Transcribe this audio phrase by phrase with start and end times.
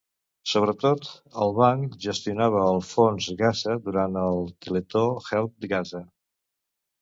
[0.51, 1.09] Sobretot,
[1.43, 6.03] el banc gestionava el Fons Gaza durant el Teletó Help Gaza.